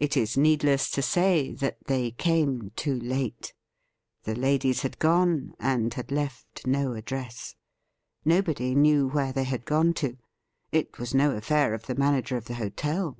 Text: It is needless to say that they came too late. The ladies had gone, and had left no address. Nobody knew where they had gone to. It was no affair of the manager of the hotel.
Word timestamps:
It 0.00 0.16
is 0.16 0.36
needless 0.36 0.90
to 0.90 1.00
say 1.00 1.52
that 1.54 1.84
they 1.86 2.10
came 2.10 2.72
too 2.74 2.98
late. 2.98 3.54
The 4.24 4.34
ladies 4.34 4.82
had 4.82 4.98
gone, 4.98 5.54
and 5.60 5.94
had 5.94 6.10
left 6.10 6.66
no 6.66 6.94
address. 6.94 7.54
Nobody 8.24 8.74
knew 8.74 9.06
where 9.06 9.32
they 9.32 9.44
had 9.44 9.64
gone 9.64 9.94
to. 10.02 10.16
It 10.72 10.98
was 10.98 11.14
no 11.14 11.36
affair 11.36 11.72
of 11.72 11.86
the 11.86 11.94
manager 11.94 12.36
of 12.36 12.46
the 12.46 12.54
hotel. 12.54 13.16